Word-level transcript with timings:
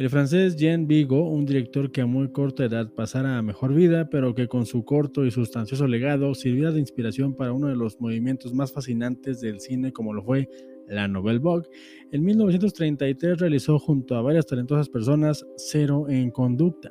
El 0.00 0.08
francés 0.08 0.56
Jean 0.56 0.86
Vigo, 0.86 1.28
un 1.28 1.44
director 1.44 1.92
que 1.92 2.00
a 2.00 2.06
muy 2.06 2.32
corta 2.32 2.64
edad 2.64 2.90
pasara 2.94 3.36
a 3.36 3.42
mejor 3.42 3.74
vida, 3.74 4.08
pero 4.08 4.34
que 4.34 4.48
con 4.48 4.64
su 4.64 4.82
corto 4.82 5.26
y 5.26 5.30
sustancioso 5.30 5.86
legado 5.86 6.34
sirviera 6.34 6.70
de 6.70 6.80
inspiración 6.80 7.34
para 7.34 7.52
uno 7.52 7.68
de 7.68 7.76
los 7.76 8.00
movimientos 8.00 8.54
más 8.54 8.72
fascinantes 8.72 9.42
del 9.42 9.60
cine 9.60 9.92
como 9.92 10.14
lo 10.14 10.24
fue 10.24 10.48
la 10.88 11.06
Nouvelle 11.06 11.38
Vogue, 11.38 11.68
en 12.12 12.24
1933 12.24 13.40
realizó 13.40 13.78
junto 13.78 14.16
a 14.16 14.22
varias 14.22 14.46
talentosas 14.46 14.88
personas 14.88 15.44
Cero 15.58 16.06
en 16.08 16.30
Conducta. 16.30 16.88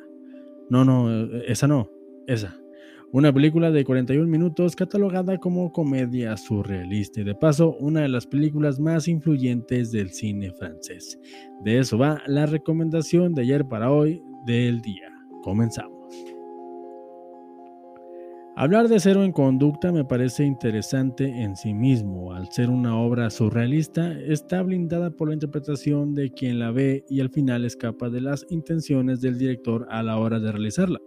No, 0.70 0.86
no, 0.86 1.12
esa 1.48 1.68
no, 1.68 1.92
esa. 2.28 2.62
Una 3.12 3.34
película 3.34 3.72
de 3.72 3.84
41 3.84 4.28
minutos 4.28 4.76
catalogada 4.76 5.40
como 5.40 5.72
comedia 5.72 6.38
surrealista 6.38 7.22
y 7.22 7.24
de 7.24 7.34
paso 7.34 7.76
una 7.80 8.02
de 8.02 8.10
las 8.10 8.28
películas 8.28 8.80
más 8.80 9.08
influyentes 9.08 9.92
del 9.92 10.12
cine 10.12 10.52
francés. 10.52 11.20
De 11.64 11.80
eso 11.80 11.98
va 11.98 12.22
la 12.28 12.46
recomendación 12.46 13.34
de 13.34 13.42
ayer 13.42 13.68
para 13.68 13.92
hoy 13.92 14.22
del 14.46 14.80
día. 14.82 15.10
Comenzamos. 15.42 15.98
Hablar 18.56 18.90
de 18.90 19.00
Cero 19.00 19.24
en 19.24 19.32
Conducta 19.32 19.92
me 19.92 20.06
parece 20.06 20.44
interesante 20.44 21.26
en 21.26 21.56
sí 21.56 21.74
mismo. 21.74 22.34
Al 22.34 22.52
ser 22.52 22.70
una 22.70 22.96
obra 22.96 23.32
surrealista, 23.32 24.12
está 24.20 24.62
blindada 24.62 25.10
por 25.10 25.30
la 25.30 25.34
interpretación 25.34 26.14
de 26.14 26.32
quien 26.32 26.60
la 26.60 26.70
ve 26.70 27.06
y 27.10 27.22
al 27.22 27.32
final 27.32 27.66
escapa 27.66 28.12
de 28.12 28.22
las 28.22 28.46
intenciones 28.52 29.20
del 29.20 29.40
director 29.40 29.88
a 29.90 30.04
la 30.04 30.20
hora 30.20 30.40
de 30.40 30.52
realizarla. 30.52 31.00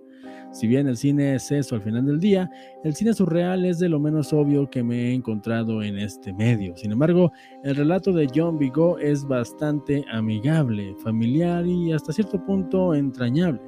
Si 0.53 0.67
bien 0.67 0.87
el 0.87 0.97
cine 0.97 1.35
es 1.35 1.51
eso 1.51 1.75
al 1.75 1.83
final 1.83 2.07
del 2.07 2.21
día, 2.21 2.51
el 2.85 2.95
cine 2.95 3.15
surreal 3.15 3.65
es 3.65 3.79
de 3.79 3.89
lo 3.89 3.99
menos 3.99 4.33
obvio 4.33 4.69
que 4.69 4.83
me 4.83 5.09
he 5.09 5.15
encontrado 5.15 5.83
en 5.83 5.99
este 5.99 6.33
medio. 6.33 6.77
Sin 6.77 6.93
embargo, 6.93 7.33
el 7.65 7.75
relato 7.75 8.13
de 8.13 8.29
John 8.35 8.59
Vigo 8.59 8.99
es 8.99 9.25
bastante 9.25 10.05
amigable, 10.13 10.95
familiar 11.03 11.67
y 11.67 11.93
hasta 11.93 12.13
cierto 12.13 12.45
punto 12.45 12.95
entrañable 12.95 13.61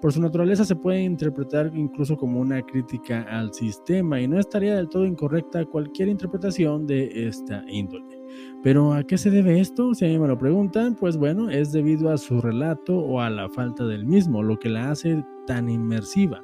por 0.00 0.12
su 0.12 0.20
naturaleza 0.20 0.64
se 0.64 0.76
puede 0.76 1.02
interpretar 1.02 1.70
incluso 1.74 2.16
como 2.16 2.40
una 2.40 2.62
crítica 2.62 3.22
al 3.22 3.52
sistema 3.52 4.20
y 4.20 4.26
no 4.26 4.38
estaría 4.38 4.74
del 4.74 4.88
todo 4.88 5.04
incorrecta 5.04 5.64
cualquier 5.66 6.08
interpretación 6.08 6.86
de 6.86 7.26
esta 7.26 7.62
índole. 7.68 8.18
Pero 8.62 8.92
¿a 8.92 9.04
qué 9.04 9.18
se 9.18 9.30
debe 9.30 9.60
esto? 9.60 9.94
Si 9.94 10.04
a 10.04 10.08
mí 10.08 10.18
me 10.18 10.28
lo 10.28 10.38
preguntan, 10.38 10.94
pues 10.94 11.16
bueno, 11.16 11.50
es 11.50 11.72
debido 11.72 12.10
a 12.10 12.18
su 12.18 12.40
relato 12.40 12.98
o 12.98 13.20
a 13.20 13.30
la 13.30 13.48
falta 13.48 13.86
del 13.86 14.06
mismo, 14.06 14.42
lo 14.42 14.58
que 14.58 14.68
la 14.68 14.90
hace 14.90 15.24
tan 15.46 15.68
inmersiva. 15.68 16.42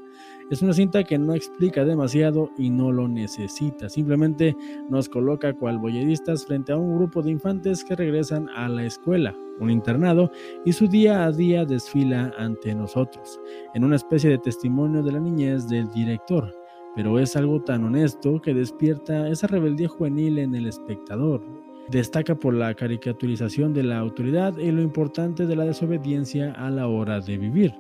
Es 0.48 0.62
una 0.62 0.72
cinta 0.72 1.02
que 1.02 1.18
no 1.18 1.34
explica 1.34 1.84
demasiado 1.84 2.50
y 2.56 2.70
no 2.70 2.92
lo 2.92 3.08
necesita, 3.08 3.88
simplemente 3.88 4.56
nos 4.88 5.08
coloca 5.08 5.52
cual 5.52 5.78
boyeristas 5.78 6.46
frente 6.46 6.70
a 6.70 6.76
un 6.76 6.96
grupo 6.96 7.20
de 7.20 7.32
infantes 7.32 7.82
que 7.82 7.96
regresan 7.96 8.48
a 8.50 8.68
la 8.68 8.84
escuela, 8.84 9.34
un 9.58 9.70
internado, 9.70 10.30
y 10.64 10.72
su 10.72 10.86
día 10.86 11.24
a 11.24 11.32
día 11.32 11.64
desfila 11.64 12.32
ante 12.38 12.76
nosotros, 12.76 13.40
en 13.74 13.82
una 13.82 13.96
especie 13.96 14.30
de 14.30 14.38
testimonio 14.38 15.02
de 15.02 15.12
la 15.12 15.18
niñez 15.18 15.66
del 15.66 15.90
director, 15.90 16.54
pero 16.94 17.18
es 17.18 17.34
algo 17.34 17.60
tan 17.60 17.82
honesto 17.82 18.40
que 18.40 18.54
despierta 18.54 19.28
esa 19.28 19.48
rebeldía 19.48 19.88
juvenil 19.88 20.38
en 20.38 20.54
el 20.54 20.68
espectador, 20.68 21.42
Destaca 21.90 22.34
por 22.34 22.52
la 22.52 22.74
caricaturización 22.74 23.72
de 23.72 23.84
la 23.84 23.98
autoridad 23.98 24.58
y 24.58 24.72
lo 24.72 24.82
importante 24.82 25.46
de 25.46 25.54
la 25.54 25.64
desobediencia 25.64 26.52
a 26.52 26.68
la 26.68 26.88
hora 26.88 27.20
de 27.20 27.38
vivir. 27.38 27.72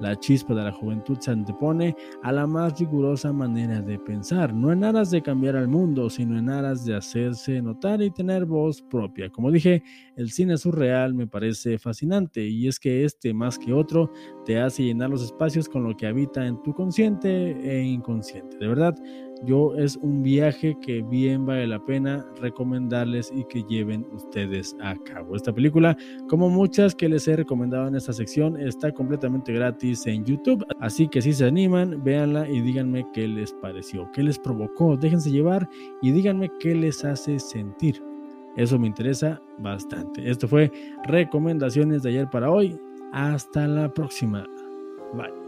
La 0.00 0.18
chispa 0.18 0.54
de 0.54 0.64
la 0.64 0.72
juventud 0.72 1.16
se 1.18 1.30
antepone 1.30 1.96
a 2.22 2.30
la 2.30 2.46
más 2.46 2.78
rigurosa 2.78 3.32
manera 3.32 3.80
de 3.80 3.98
pensar, 3.98 4.52
no 4.52 4.70
en 4.70 4.84
aras 4.84 5.10
de 5.10 5.22
cambiar 5.22 5.56
al 5.56 5.68
mundo, 5.68 6.10
sino 6.10 6.38
en 6.38 6.50
aras 6.50 6.84
de 6.84 6.94
hacerse 6.94 7.62
notar 7.62 8.02
y 8.02 8.10
tener 8.10 8.44
voz 8.44 8.82
propia. 8.82 9.30
Como 9.30 9.50
dije, 9.50 9.82
el 10.16 10.30
cine 10.30 10.58
surreal 10.58 11.14
me 11.14 11.26
parece 11.26 11.78
fascinante 11.78 12.46
y 12.46 12.68
es 12.68 12.78
que 12.78 13.04
este 13.04 13.32
más 13.32 13.58
que 13.58 13.72
otro 13.72 14.12
te 14.44 14.60
hace 14.60 14.82
llenar 14.82 15.08
los 15.08 15.22
espacios 15.22 15.68
con 15.68 15.84
lo 15.84 15.96
que 15.96 16.06
habita 16.06 16.46
en 16.46 16.62
tu 16.62 16.74
consciente 16.74 17.52
e 17.62 17.82
inconsciente. 17.82 18.58
De 18.58 18.68
verdad, 18.68 18.94
yo 19.44 19.74
es 19.76 19.96
un 19.96 20.22
viaje 20.22 20.76
que 20.80 21.02
bien 21.02 21.46
vale 21.46 21.66
la 21.66 21.84
pena 21.84 22.26
recomendarles 22.40 23.32
y 23.34 23.44
que 23.44 23.62
lleven 23.64 24.06
ustedes 24.12 24.76
a 24.80 24.94
cabo. 24.96 25.36
Esta 25.36 25.52
película, 25.52 25.96
como 26.28 26.48
muchas 26.48 26.94
que 26.94 27.08
les 27.08 27.26
he 27.28 27.36
recomendado 27.36 27.88
en 27.88 27.96
esta 27.96 28.12
sección, 28.12 28.60
está 28.60 28.92
completamente 28.92 29.52
gratis 29.52 30.06
en 30.06 30.24
YouTube. 30.24 30.64
Así 30.80 31.08
que 31.08 31.22
si 31.22 31.32
se 31.32 31.44
animan, 31.44 32.02
véanla 32.02 32.48
y 32.48 32.60
díganme 32.60 33.06
qué 33.12 33.28
les 33.28 33.52
pareció, 33.54 34.10
qué 34.12 34.22
les 34.22 34.38
provocó. 34.38 34.96
Déjense 34.96 35.30
llevar 35.30 35.68
y 36.02 36.12
díganme 36.12 36.50
qué 36.60 36.74
les 36.74 37.04
hace 37.04 37.38
sentir. 37.38 38.02
Eso 38.56 38.78
me 38.78 38.86
interesa 38.86 39.40
bastante. 39.58 40.28
Esto 40.28 40.46
fue 40.46 40.70
recomendaciones 41.04 42.02
de 42.02 42.10
ayer 42.10 42.30
para 42.30 42.50
hoy. 42.50 42.78
Hasta 43.12 43.66
la 43.66 43.92
próxima. 43.92 44.46
Bye. 45.12 45.43